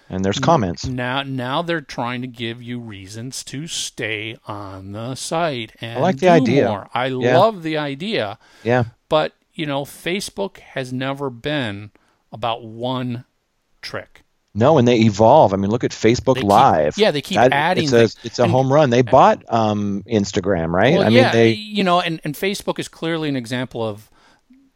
[0.09, 0.87] And there's comments.
[0.87, 6.03] Now, now they're trying to give you reasons to stay on the site and I
[6.03, 6.69] like the idea.
[6.69, 6.89] more.
[6.95, 7.39] I Yeah.
[7.39, 11.91] love the idea, Yeah, but you know, Facebook has never been
[12.33, 13.25] about one
[13.83, 14.23] trick.
[14.55, 15.53] No, and they evolve.
[15.53, 16.97] I mean, look at Facebook keep- Live.
[16.99, 18.91] yeah, they keep That- adding It's a, it's a And- home run.
[18.91, 20.95] They bought um, Instagram, right?
[20.95, 24.11] Well, I yeah, mean, they you know, and, and Facebook is clearly an example of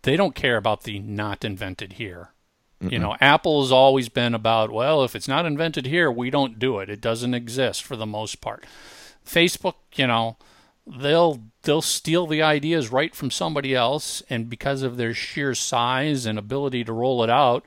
[0.03, 2.31] they don't care about the not invented here.
[2.91, 6.59] You know, Apple has always been about, well, if it's not invented here, we don't
[6.59, 6.91] do it.
[6.91, 8.65] It doesn't exist for the most part.
[9.25, 10.37] Facebook, you know,
[10.87, 16.27] they'll they'll steal the ideas right from somebody else and because of their sheer size
[16.27, 17.65] and ability to roll it out,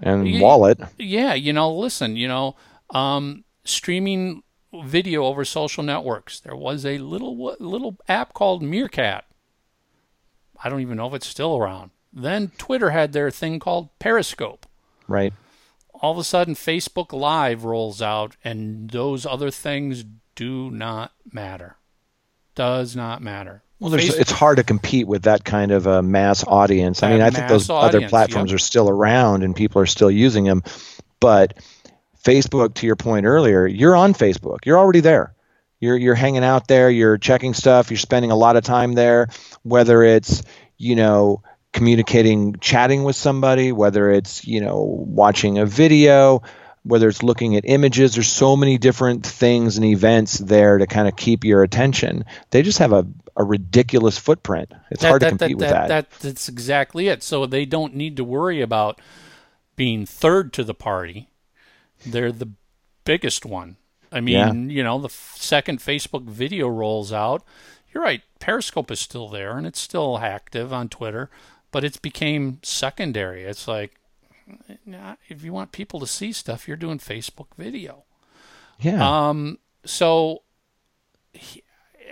[0.00, 0.40] and Yeah.
[0.40, 0.78] Wallet.
[0.96, 2.54] yeah, you know, listen, you know,
[2.90, 6.38] um, streaming video over social networks.
[6.38, 9.24] There was a little little app called Meerkat.
[10.62, 11.90] I don't even know if it's still around.
[12.12, 14.66] Then Twitter had their thing called Periscope.
[15.08, 15.32] Right.
[15.94, 21.76] All of a sudden, Facebook Live rolls out, and those other things do not matter.
[22.54, 23.62] Does not matter.
[23.78, 27.02] Well, there's, it's hard to compete with that kind of a mass audience.
[27.02, 28.56] I mean, I think those mass other platforms yep.
[28.56, 30.62] are still around and people are still using them.
[31.18, 31.58] But
[32.22, 34.66] Facebook, to your point earlier, you're on Facebook.
[34.66, 35.34] You're already there.
[35.80, 36.90] You're you're hanging out there.
[36.90, 37.90] You're checking stuff.
[37.90, 39.28] You're spending a lot of time there.
[39.64, 40.44] Whether it's
[40.78, 41.42] you know
[41.72, 46.42] communicating, chatting with somebody, whether it's you know watching a video,
[46.84, 48.14] whether it's looking at images.
[48.14, 52.24] There's so many different things and events there to kind of keep your attention.
[52.50, 53.06] They just have a,
[53.36, 54.72] a ridiculous footprint.
[54.90, 56.10] It's hard to compete with that.
[56.20, 57.22] That's exactly it.
[57.22, 59.00] So they don't need to worry about
[59.76, 61.28] being third to the party.
[62.04, 62.50] They're the
[63.04, 63.76] biggest one.
[64.10, 64.34] I mean,
[64.68, 64.74] Yeah.
[64.74, 67.42] you know, the f- second Facebook video rolls out,
[67.94, 68.20] you're right.
[68.40, 71.30] Periscope is still there and it's still active on Twitter,
[71.72, 73.42] but it's became secondary.
[73.44, 73.94] It's like,
[75.28, 78.04] if you want people to see stuff, you're doing Facebook video.
[78.78, 79.28] yeah.
[79.28, 80.42] Um, so
[81.32, 81.62] he-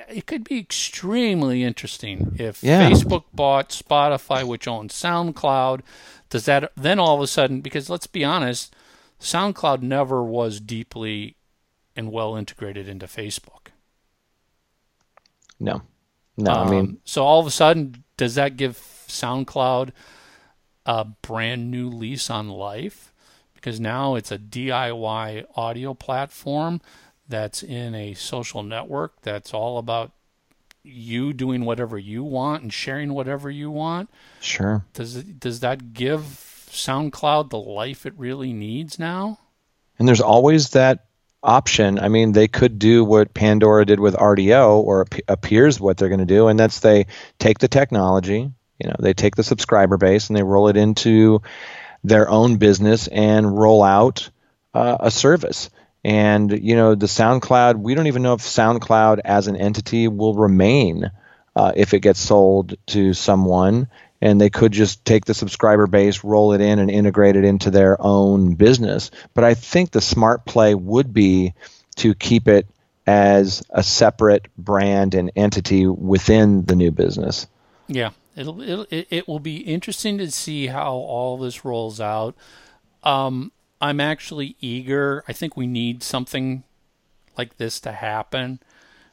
[0.09, 2.89] it could be extremely interesting if Yeah.
[2.91, 5.83] Facebook bought Spotify, which owns SoundCloud.
[6.31, 7.61] Does that then all of a sudden?
[7.61, 8.75] Because let's be honest,
[9.21, 11.37] SoundCloud never was deeply
[11.95, 13.69] and well integrated into Facebook.
[15.59, 15.83] no.
[16.37, 18.77] No, I mean, Um, so all of a sudden, does that give
[19.09, 19.93] SoundCloud
[20.85, 23.15] a brand new lease on life?
[23.55, 26.83] Because now it's a DIY audio platform
[27.27, 30.13] that's in a social network that's all about
[30.83, 34.11] you doing whatever you want and sharing whatever you want.
[34.43, 34.85] sure.
[34.93, 36.21] Does it, does that give
[36.71, 39.39] SoundCloud the life it really needs now?
[39.99, 41.07] And there's always that
[41.43, 41.99] option.
[41.99, 46.09] I mean, they could do what Pandora did with Rdio, or ap- appears what they're
[46.09, 47.07] going to do, and that's they
[47.39, 51.43] take the technology, you know, they take the subscriber base and they roll it into
[52.03, 54.31] their own business and roll out
[54.73, 55.71] uh, a service.
[56.03, 60.35] And you know, the SoundCloud, we don't even know if SoundCloud as an entity will
[60.35, 61.11] remain
[61.55, 63.89] uh, if it gets sold to someone.
[64.23, 67.71] And they could just take the subscriber base, roll it in, and integrate it into
[67.71, 69.11] their own business.
[69.33, 71.55] But I think the smart play would be
[71.97, 72.67] to keep it
[73.07, 77.47] as a separate brand and entity within the new business.
[77.89, 82.37] Yeah, it'll, it'll it, it will be interesting to see how all this rolls out.
[83.03, 85.25] Um, I'm actually eager.
[85.27, 86.63] I think we need something
[87.37, 88.61] like this to happen.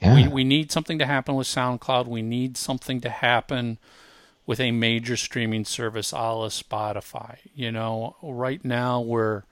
[0.01, 0.13] Yeah.
[0.13, 2.07] We we need something to happen with SoundCloud.
[2.07, 3.79] We need something to happen
[4.47, 7.37] with a major streaming service a la Spotify.
[7.53, 9.43] You know, right now we're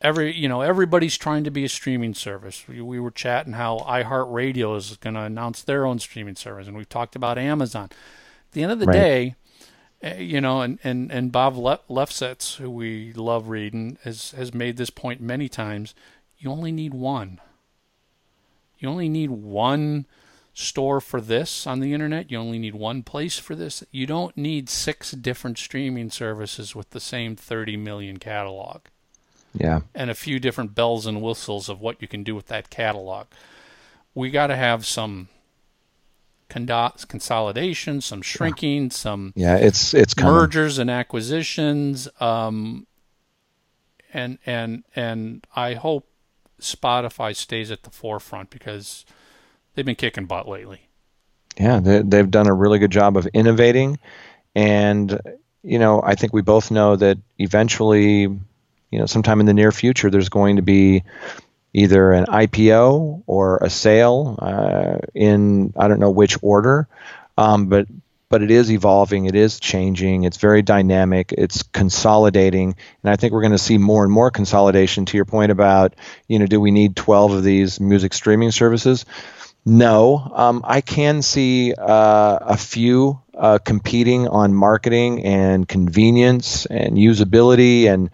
[0.00, 2.66] every you know everybody's trying to be a streaming service.
[2.66, 6.76] We, we were chatting how iHeartRadio is going to announce their own streaming service, and
[6.76, 7.84] we've talked about Amazon.
[7.90, 8.94] At the end of the Right.
[8.94, 9.34] day,
[10.02, 14.54] uh, you know, and and and Bob Le- Lefsetz, who we love reading, has has
[14.54, 15.94] made this point many times.
[16.38, 17.40] You only need one.
[18.78, 20.04] You only need one
[20.54, 22.30] store for this on the internet.
[22.30, 23.82] You only need one place for this.
[23.90, 28.82] You don't need six different streaming services with the same 30 million catalog
[29.52, 29.80] Yeah.
[29.94, 33.26] and a few different bells and whistles of what you can do with that catalog.
[34.14, 35.28] We got to have some
[36.48, 39.56] consolidation, some shrinking, some Yeah.
[39.56, 40.34] It's it's coming.
[40.34, 42.86] mergers and acquisitions um,
[44.12, 46.06] and and and I hope
[46.60, 49.04] Spotify stays at the forefront because
[49.74, 50.80] they've been kicking butt lately.
[51.58, 53.98] Yeah, they, they've done a really good job of innovating,
[54.54, 55.20] and
[55.62, 59.72] you know, I think we both know that eventually, you know, sometime in the near
[59.72, 61.04] future, there's going to be
[61.72, 66.88] either an IPO or a sale uh, in I don't know which order,
[67.36, 67.86] um, but
[68.28, 73.32] but it is evolving, it is changing, it's very dynamic, it's consolidating, and I think
[73.32, 75.06] we're going to see more and more consolidation.
[75.06, 75.94] To your point about,
[76.26, 79.04] you know, do we need 12 of these music streaming services?
[79.66, 86.96] No, um, I can see uh, a few uh, competing on marketing and convenience and
[86.96, 88.10] usability and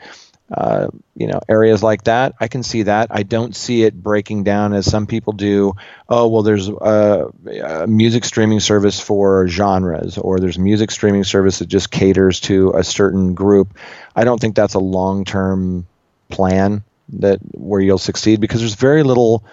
[0.52, 2.34] uh, you know areas like that.
[2.40, 3.08] I can see that.
[3.10, 5.74] I don't see it breaking down as some people do
[6.08, 11.24] oh well there's a, a, music streaming service for genres or there's a music streaming
[11.24, 13.76] service that just caters to a certain group.
[14.14, 15.86] I don't think that's a long-term
[16.30, 19.44] plan that where you'll succeed because there's very little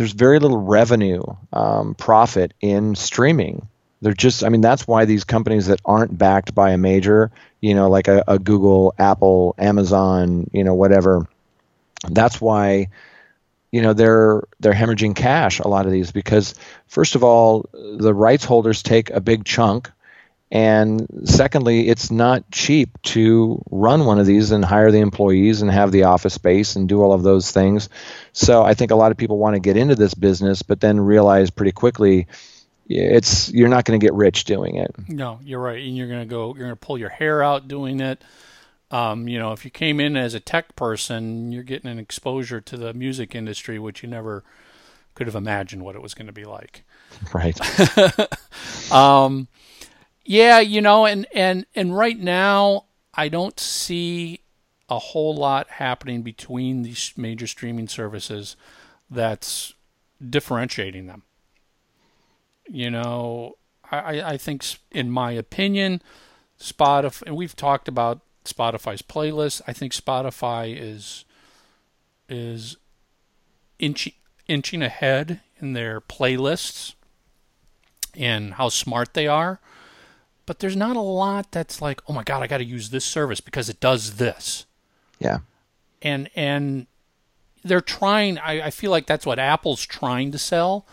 [0.00, 1.22] there's very little revenue
[1.52, 3.68] um, profit in streaming.
[4.00, 7.30] They're just, I mean, that's why these companies that aren't backed by a major,
[7.60, 11.28] you know, like a, a Google, Apple, Amazon, you know, whatever,
[12.08, 12.88] that's why
[13.72, 16.54] you know they're they're hemorrhaging cash a lot of these because
[16.88, 19.92] first of all the rights holders take a big chunk
[20.50, 25.70] and secondly it's not cheap to run one of these and hire the employees and
[25.70, 27.88] have the office space and do all of those things
[28.32, 31.00] so i think a lot of people want to get into this business but then
[31.00, 32.26] realize pretty quickly
[32.90, 34.92] it's you're not going to get rich doing it.
[35.08, 36.48] No, you're right, and you're going to go.
[36.48, 38.20] You're going to pull your hair out doing it.
[38.90, 42.60] Um, you know, if you came in as a tech person, you're getting an exposure
[42.60, 44.42] to the music industry, which you never
[45.14, 46.82] could have imagined what it was going to be like.
[47.32, 47.56] Right.
[48.92, 49.46] um,
[50.24, 54.40] yeah, you know, and and and right now, I don't see
[54.88, 58.56] a whole lot happening between these major streaming services
[59.08, 59.74] that's
[60.28, 61.22] differentiating them.
[62.68, 63.56] You know,
[63.90, 66.02] I, I think, in my opinion,
[66.60, 69.62] Spotify, and we've talked about Spotify's playlist.
[69.66, 71.24] I think Spotify is
[72.28, 72.76] is
[73.78, 74.12] inching
[74.46, 76.94] inching ahead in their playlists
[78.16, 79.60] and how smart they are.
[80.50, 83.04] But there's not a lot that's like, oh my god, I got to use this
[83.04, 84.66] service because it does this.
[85.20, 85.38] Yeah.
[86.02, 86.88] And and
[87.62, 88.36] they're trying.
[88.38, 90.88] I, I feel like that's what Apple's trying to sell,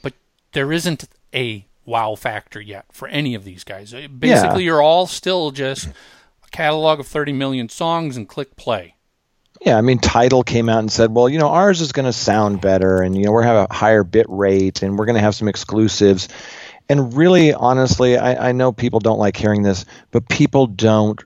[0.00, 0.12] but
[0.52, 3.92] there isn't a wow factor yet for any of these guys.
[3.92, 4.66] Uh, basically, yeah.
[4.66, 8.94] you're all still just a catalog of 30 million songs and click play.
[9.60, 12.12] Yeah, I mean, Tidal came out and said, well, you know, ours is going to
[12.12, 15.20] sound better, and you know, we're have a higher bit rate, and we're going to
[15.20, 16.28] have some exclusives.
[16.90, 21.22] And really, honestly, I, I know people don't like hearing this, but people don't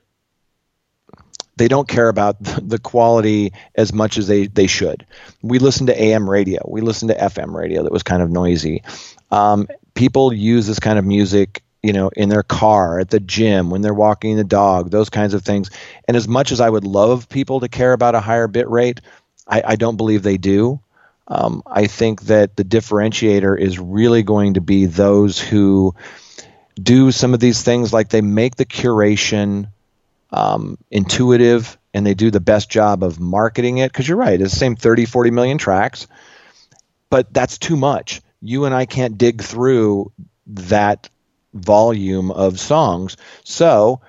[1.57, 5.07] they don't care about the quality as much as they, they should.
[5.41, 8.83] We listen to AM radio, we listen to FM radio that was kind of noisy.
[9.31, 13.71] Um, people use this kind of music you know in their car at the gym
[13.71, 15.69] when they're walking the dog those kinds of things
[16.07, 19.01] and as much as i would love people to care about a higher bit rate
[19.47, 20.79] i, I don't believe they do
[21.27, 25.93] um, i think that the differentiator is really going to be those who
[26.81, 29.67] do some of these things like they make the curation
[30.31, 34.53] um, intuitive and they do the best job of marketing it because you're right it's
[34.53, 36.07] the same 30 40 million tracks
[37.09, 40.11] but that's too much you and I can't dig through
[40.47, 41.09] that
[41.53, 43.17] volume of songs.
[43.43, 44.01] So,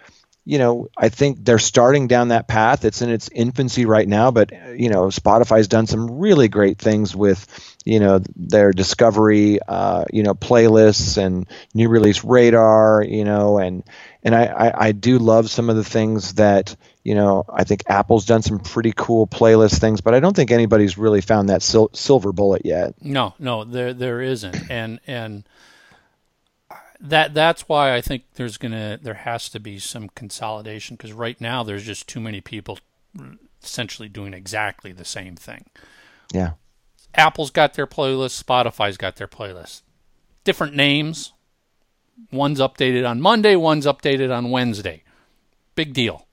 [0.48, 2.84] you know, I think they're starting down that path.
[2.84, 7.16] It's in its infancy right now, but you know, Spotify's done some really great things
[7.16, 7.48] with,
[7.84, 13.82] you know, their discovery, uh, you know, playlists and new release radar, you know, and
[14.22, 17.82] and I, I, I do love some of the things that you know I think
[17.88, 21.62] Apple's done some pretty cool playlist things, but I don't think anybody's really found that
[21.66, 22.94] sil- silver bullet yet.
[23.02, 25.44] No, no, there there isn't, and and
[27.00, 31.40] that that's why I think there's gonna there has to be some consolidation because right
[31.40, 32.78] now there's just too many people
[33.62, 35.66] essentially doing exactly the same thing.
[36.32, 36.52] Yeah.
[37.14, 39.82] Apple's got their playlist, Spotify's got their playlist.
[40.44, 41.32] Different names,
[42.32, 45.02] One's updated on Monday, one's updated on Wednesday.
[45.74, 46.25] Big deal.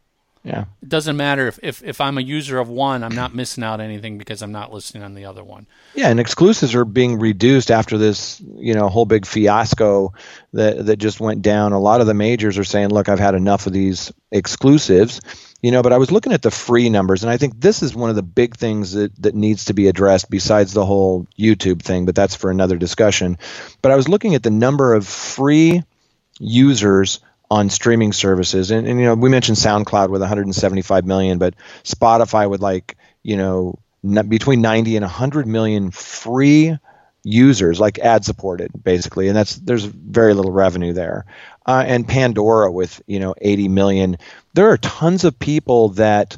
[0.43, 0.65] Yeah.
[0.81, 3.79] It doesn't matter if, if, if I'm a user of one, I'm not missing out
[3.79, 5.67] anything because I'm not listening on the other one.
[5.95, 10.13] Yeah, and exclusives are being reduced after this, you know, whole big fiasco
[10.51, 11.71] that that just went down.
[11.71, 15.21] A lot of the majors are saying, "Look, I've had enough of these exclusives."
[15.61, 17.95] You know, but I was looking at the free numbers, and I think this is
[17.95, 21.81] one of the big things that, that needs to be addressed besides the whole YouTube
[21.81, 23.37] thing, but that's for another discussion.
[23.81, 25.83] But I was looking at the number of free
[26.37, 27.21] users
[27.54, 32.49] on streaming services, and, and you know, we mentioned SoundCloud with 175 million, but Spotify
[32.49, 33.78] with like, you know,
[34.28, 36.76] between 90 and 100 million free
[37.24, 39.28] users like ad supported basically.
[39.28, 41.26] And that's there's very little revenue there.
[41.66, 44.18] Uh, and pandora with you know 80 million.
[44.56, 46.38] There are tons of people that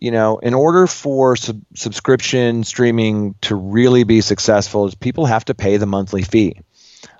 [0.00, 5.44] you know in order for sub- subscription streaming to really be successful is people have
[5.44, 6.62] to pay the monthly fee.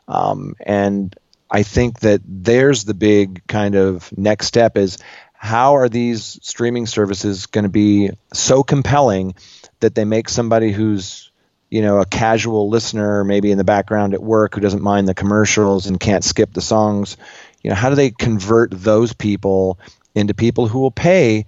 [0.08, 1.14] Um, and
[1.52, 4.98] i think that there's the big kind of next step is
[5.34, 9.34] how are these streaming services going to be so compelling
[9.80, 11.30] that they make somebody who's
[11.70, 15.14] you know a casual listener maybe in the background at work who doesn't mind the
[15.14, 17.16] commercials and can't skip the songs
[17.62, 19.78] you know how do they convert those people
[20.14, 21.46] into people who will pay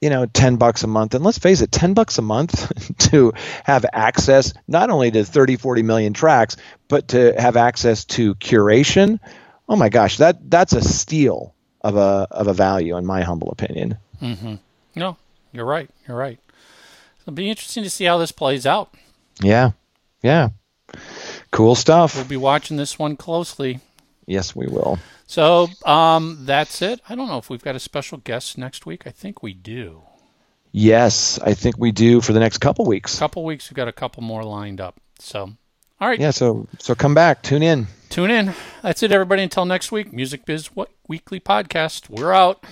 [0.00, 1.14] you know 10 bucks a month.
[1.14, 3.32] And let's face it 10 bucks a month to
[3.64, 6.56] have access not only to 30 40 million tracks
[6.88, 9.20] but to have access to curation.
[9.68, 13.50] Oh my gosh that that's a steal of a of a value in my humble
[13.50, 13.98] opinion.
[14.20, 14.54] Mm-hmm.
[14.96, 15.16] no
[15.52, 15.88] you're right.
[16.06, 16.38] You're right.
[17.20, 18.94] It'll be interesting to see how this plays out.
[19.42, 19.72] Yeah.
[20.22, 20.50] Yeah.
[21.50, 22.14] Cool stuff.
[22.14, 23.80] We'll be watching this one closely
[24.28, 24.98] yes we will
[25.28, 27.02] so um, that's it.
[27.06, 29.06] I don't know if we've got a special guest next week.
[29.06, 30.02] I think we do.
[30.72, 33.18] Yes, I think we do for the next couple weeks.
[33.18, 34.98] Couple weeks, we've got a couple more lined up.
[35.18, 35.52] So,
[36.00, 36.18] all right.
[36.18, 36.30] Yeah.
[36.30, 37.88] So so come back, tune in.
[38.08, 38.54] Tune in.
[38.82, 39.42] That's it, everybody.
[39.42, 40.70] Until next week, Music Biz
[41.06, 42.08] Weekly Podcast.
[42.08, 42.64] We're out.